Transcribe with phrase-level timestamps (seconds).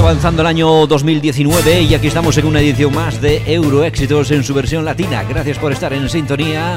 [0.00, 4.42] Avanzando el año 2019 y aquí estamos en una edición más de Euro Éxitos en
[4.42, 5.24] su versión latina.
[5.24, 6.76] Gracias por estar en sintonía.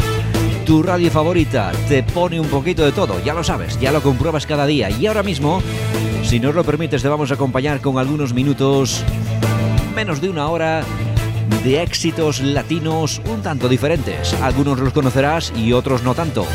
[0.65, 4.45] Tu radio favorita te pone un poquito de todo, ya lo sabes, ya lo compruebas
[4.45, 4.89] cada día.
[4.89, 5.63] Y ahora mismo,
[6.23, 9.05] si nos lo permites, te vamos a acompañar con algunos minutos,
[9.95, 10.83] menos de una hora,
[11.63, 14.33] de éxitos latinos un tanto diferentes.
[14.41, 16.45] Algunos los conocerás y otros no tanto.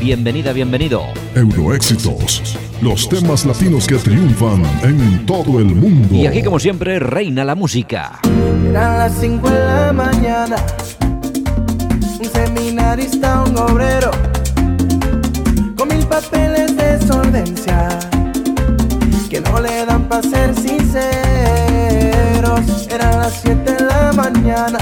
[0.00, 1.02] Bienvenida, bienvenido.
[1.34, 6.14] Euroéxitos, los temas latinos que triunfan en todo el mundo.
[6.14, 8.18] Y aquí, como siempre, reina la música.
[8.70, 10.56] Eran las 5 de la mañana,
[12.20, 14.10] un seminarista, un obrero,
[15.76, 17.98] con mil papeles de solvencia,
[19.28, 21.02] que no le dan para ser sinceros.
[22.90, 24.78] Eran las 7 de la mañana,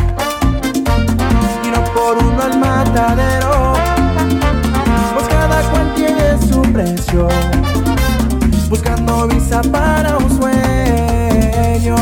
[1.65, 3.77] y no por uno al matadero
[8.69, 11.97] buscando visa para un sueño.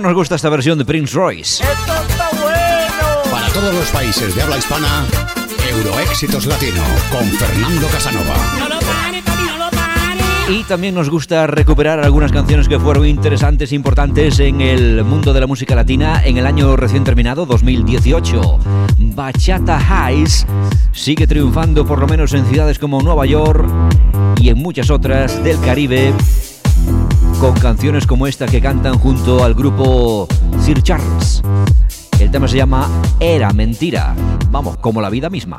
[0.00, 1.64] Nos gusta esta versión de Prince Royce.
[3.30, 5.06] Para todos los países de habla hispana,
[5.70, 8.34] Euroéxitos Latino con Fernando Casanova.
[10.48, 15.32] Y también nos gusta recuperar algunas canciones que fueron interesantes e importantes en el mundo
[15.32, 18.58] de la música latina en el año recién terminado, 2018.
[18.98, 20.46] Bachata Highs
[20.92, 23.66] sigue triunfando por lo menos en ciudades como Nueva York
[24.40, 26.12] y en muchas otras del Caribe
[27.40, 30.26] con canciones como esta que cantan junto al grupo
[30.60, 31.42] Sir Charles.
[32.18, 32.88] El tema se llama
[33.20, 34.14] Era Mentira.
[34.50, 35.58] Vamos, como la vida misma.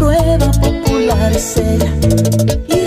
[0.00, 2.79] prueba popular será.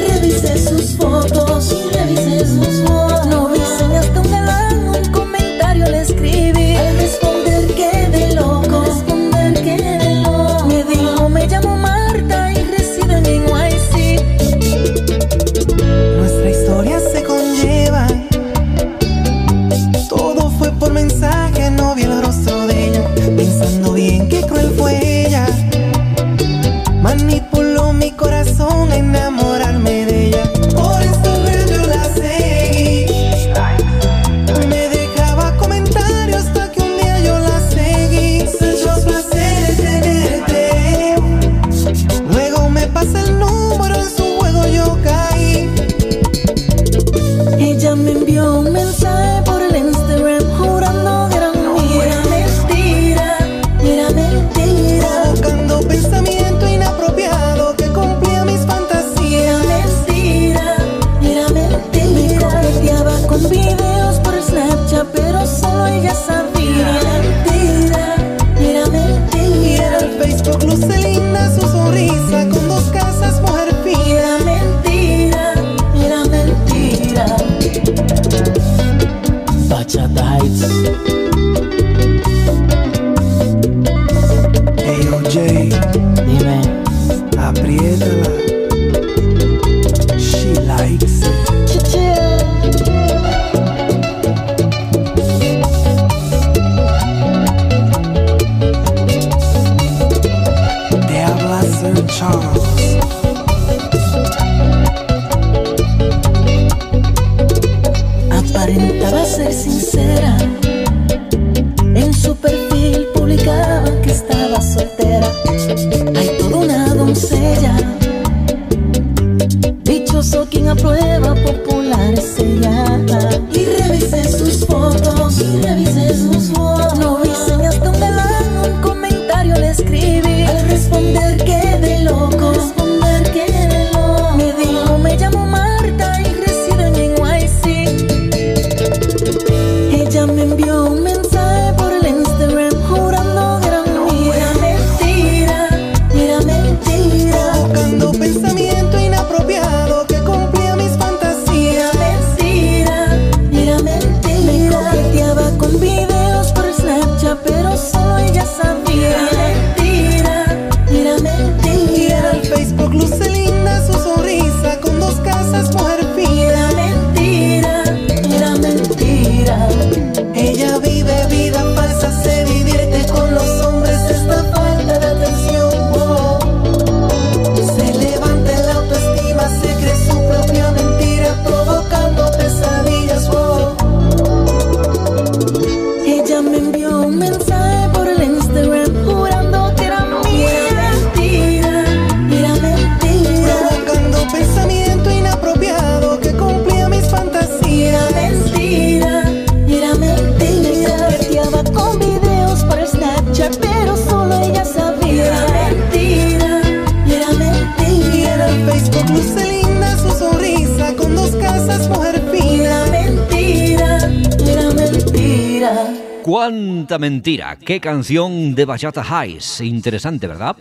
[217.00, 217.58] Mentira.
[217.58, 219.62] Qué canción de Bachata Highs.
[219.62, 220.56] Interesante, ¿verdad?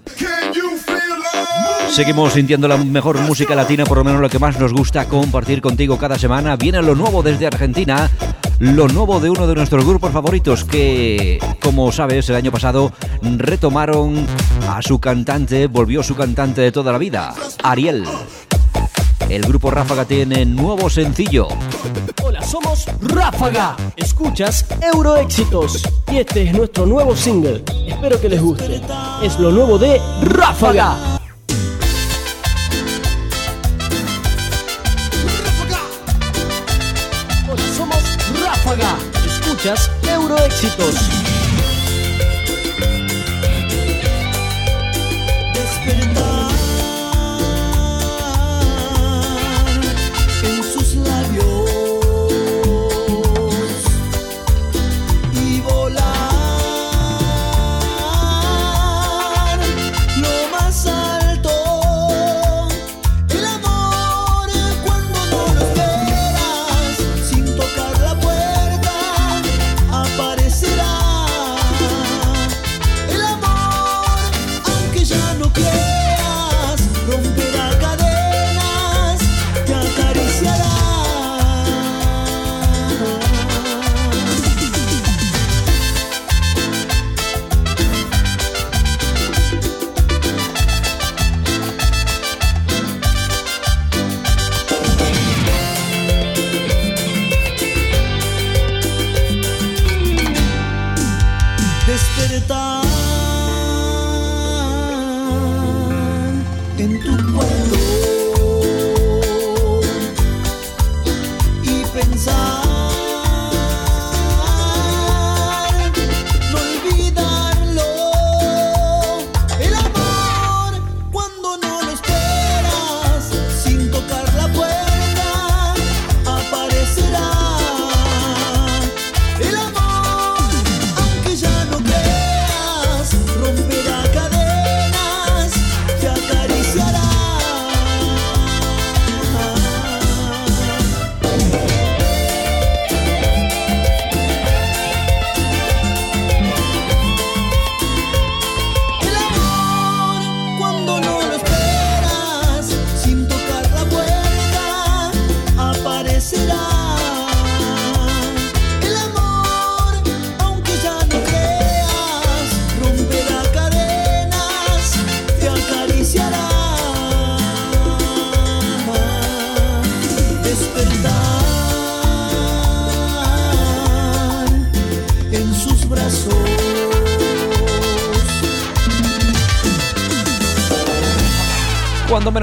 [1.91, 5.61] Seguimos sintiendo la mejor música latina, por lo menos lo que más nos gusta compartir
[5.61, 6.57] contigo cada semana.
[6.57, 8.11] Viene lo nuevo desde Argentina,
[8.63, 14.25] lo nuevo de uno de nuestros grupos favoritos que, como sabes, el año pasado retomaron
[14.69, 18.05] a su cantante, volvió su cantante de toda la vida, Ariel.
[19.29, 21.49] El grupo Ráfaga tiene nuevo sencillo.
[22.23, 23.77] Hola, somos Ráfaga.
[23.97, 25.83] Escuchas Euroéxitos.
[26.13, 27.65] Y este es nuestro nuevo single.
[27.89, 28.81] Espero que les guste.
[29.25, 31.21] Es lo nuevo de Ráfaga.
[39.63, 41.32] Escuchas Euroéxitos.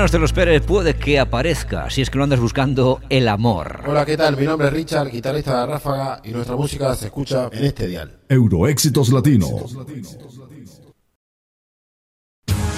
[0.10, 3.82] Pérez puede que aparezca si es que lo andas buscando el amor.
[3.86, 4.36] Hola, ¿qué tal?
[4.38, 8.18] Mi nombre es Richard, guitarrista de Ráfaga, y nuestra música se escucha en este dial.
[8.28, 9.48] Euroéxitos Latino.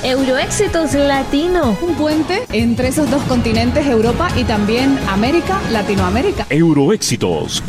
[0.04, 1.78] Euroéxitos Latino.
[1.82, 6.46] Un puente entre esos dos continentes, Europa y también América, Latinoamérica.
[6.50, 7.64] Euroéxitos.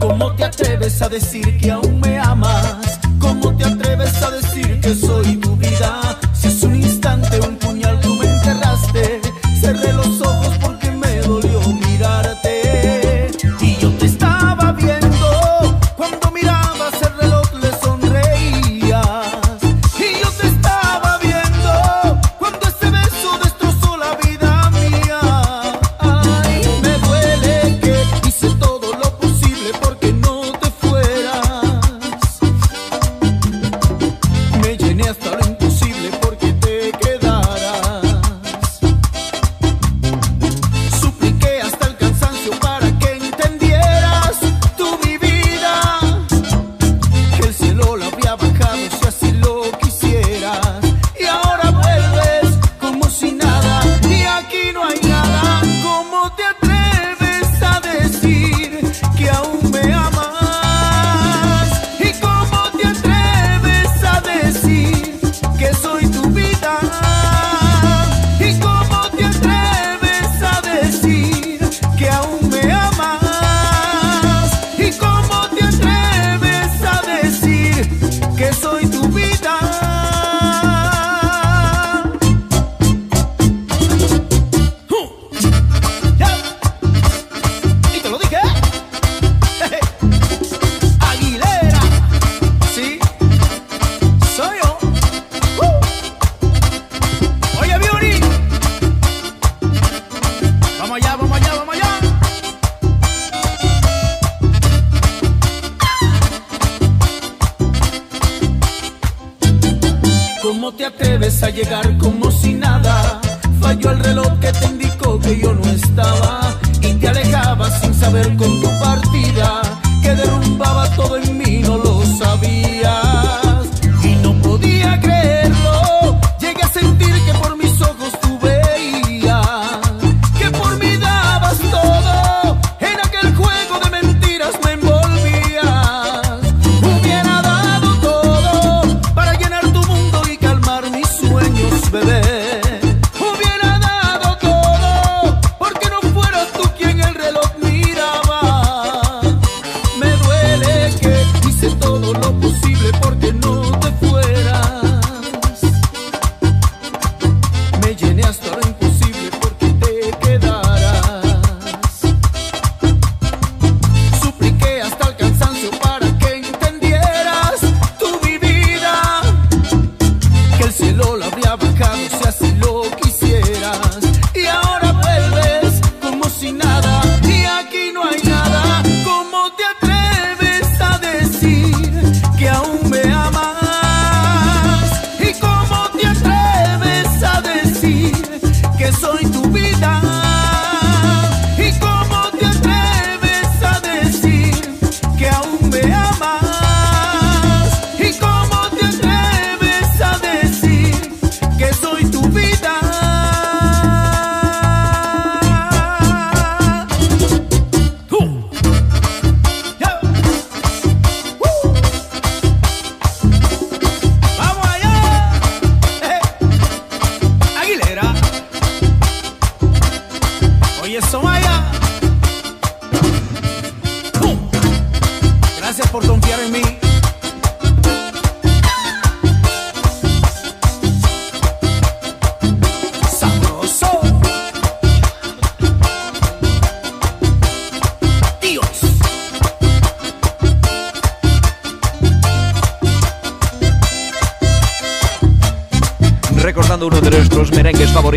[0.00, 2.98] ¿Cómo te atreves a decir que aún me amas?
[3.18, 5.38] ¿Cómo te atreves a decir que soy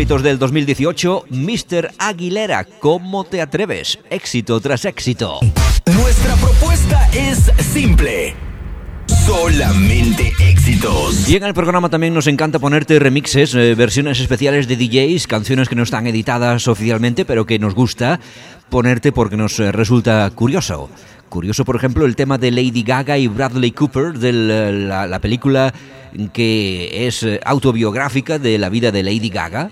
[0.02, 1.92] favoritos del 2018, Mr.
[1.98, 4.00] Aguilera, ¿cómo te atreves?
[4.10, 5.38] Éxito tras éxito.
[5.94, 8.34] Nuestra propuesta es simple.
[9.06, 11.28] Solamente éxitos.
[11.28, 15.68] Y en el programa también nos encanta ponerte remixes, eh, versiones especiales de DJs, canciones
[15.68, 18.18] que no están editadas oficialmente, pero que nos gusta
[18.70, 20.90] ponerte porque nos eh, resulta curioso.
[21.28, 24.72] Curioso, por ejemplo, el tema de Lady Gaga y Bradley Cooper de eh,
[25.08, 25.72] la película
[26.32, 29.70] que es eh, autobiográfica de la vida de Lady Gaga.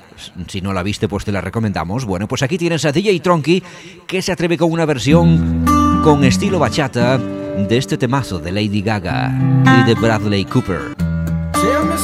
[0.49, 2.05] Si no la viste, pues te la recomendamos.
[2.05, 3.63] Bueno, pues aquí tienes a DJ Tronky,
[4.07, 5.65] que se atreve con una versión
[6.03, 9.33] con estilo bachata de este temazo de Lady Gaga
[9.81, 10.95] y de Bradley Cooper.
[11.53, 11.97] Tell me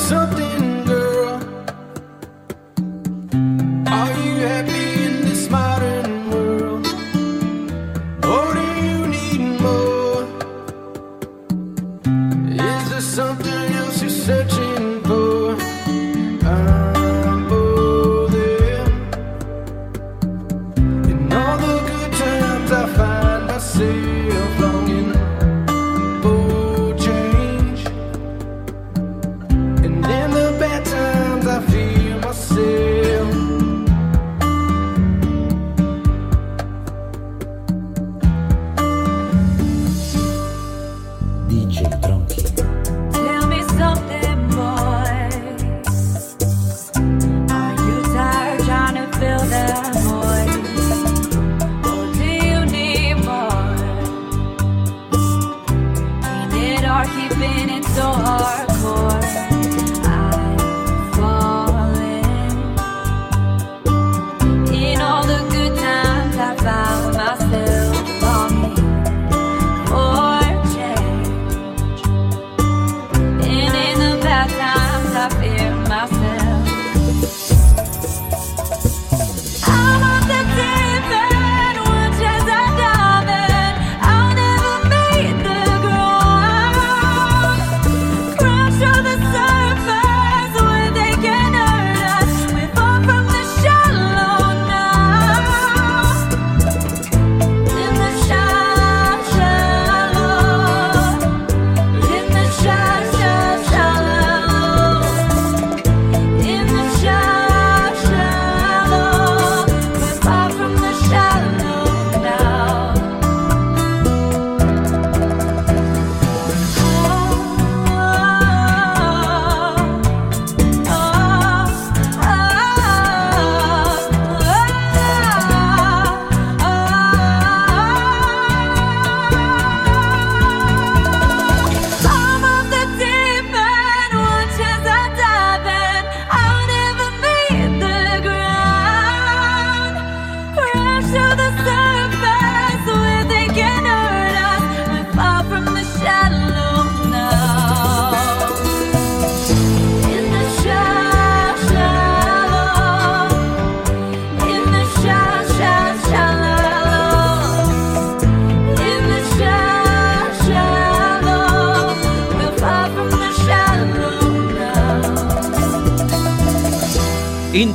[13.18, 13.55] this?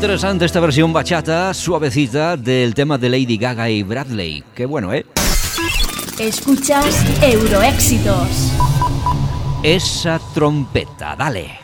[0.02, 4.44] interesante esta versión bachata, suavecita, del tema de Lady Gaga y Bradley.
[4.56, 5.06] Qué bueno, ¿eh?
[6.18, 8.52] Escuchas Euroéxitos.
[9.62, 11.61] Esa trompeta, dale.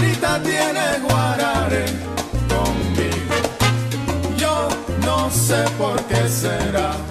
[0.00, 1.84] Ahorita tiene guararé
[2.48, 3.34] conmigo.
[4.38, 4.68] Yo
[5.04, 7.09] no sé por qué será.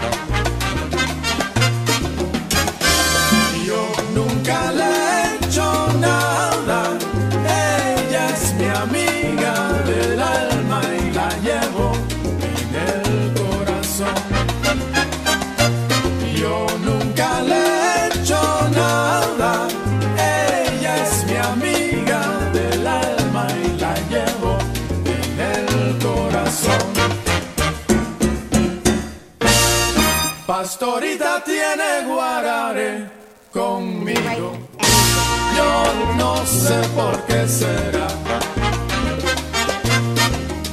[36.69, 38.07] No sé por qué será.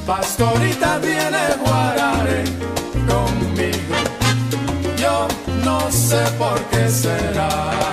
[0.07, 2.45] Pastorita viene guararé
[3.09, 3.97] conmigo,
[4.99, 5.27] yo
[5.65, 7.86] no sé por qué será.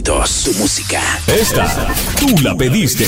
[0.00, 0.44] Éxitos.
[0.44, 1.00] Tu música.
[1.26, 1.66] Esta,
[2.18, 3.06] tú la pediste.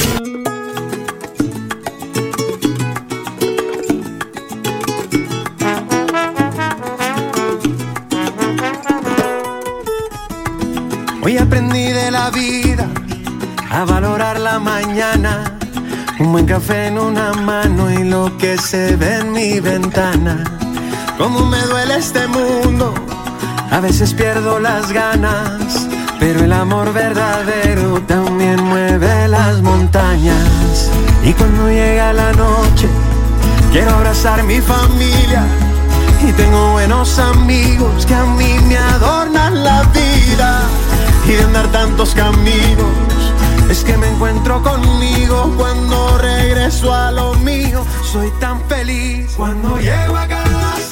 [11.23, 12.89] Hoy aprendí de la vida
[13.71, 15.59] a valorar la mañana.
[16.19, 20.45] Un buen café en una mano y lo que se ve en mi ventana.
[21.19, 22.95] Cómo me duele este mundo,
[23.71, 25.92] a veces pierdo las ganas.
[26.23, 30.89] Pero el amor verdadero también mueve las montañas.
[31.25, 32.87] Y cuando llega la noche,
[33.73, 35.43] quiero abrazar mi familia.
[36.25, 40.63] Y tengo buenos amigos que a mí me adornan la vida.
[41.27, 43.33] Y de andar tantos caminos,
[43.69, 47.85] es que me encuentro conmigo cuando regreso a lo mío.
[48.13, 50.92] Soy tan feliz cuando llego a casa.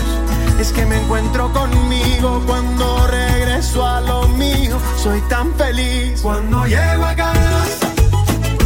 [0.61, 4.77] es que me encuentro conmigo cuando regreso a lo mío.
[4.95, 7.87] Soy tan feliz cuando llego a casa.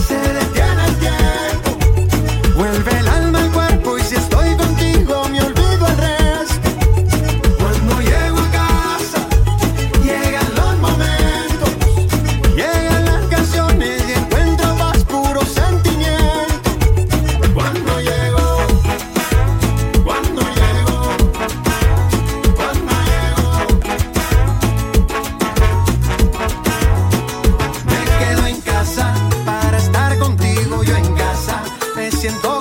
[0.05, 3.04] Se detiene el tiempo, vuelve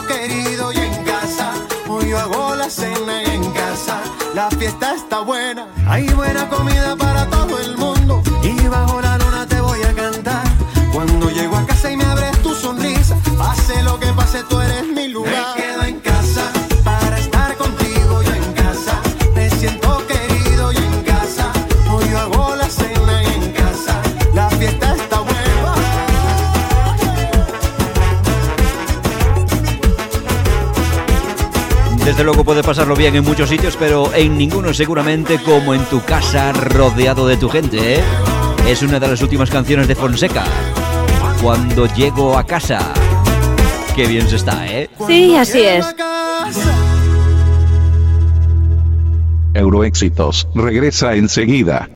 [0.07, 1.53] querido y en casa.
[1.89, 4.01] Hoy yo hago la cena y en casa.
[4.35, 8.23] La fiesta está buena, hay buena comida para todo el mundo.
[8.43, 10.45] Y bajo la luna te voy a cantar.
[10.93, 14.61] Cuando llego a casa y me abres tu sonrisa, pase lo que pase, tú
[32.15, 36.01] Desde luego puedes pasarlo bien en muchos sitios, pero en ninguno seguramente como en tu
[36.05, 37.97] casa rodeado de tu gente.
[37.97, 38.01] ¿eh?
[38.69, 40.45] Es una de las últimas canciones de Fonseca.
[41.43, 42.95] Cuando llego a casa.
[43.97, 44.89] Qué bien se está, ¿eh?
[45.09, 45.85] Sí, así es.
[49.55, 51.89] Euroéxitos regresa enseguida.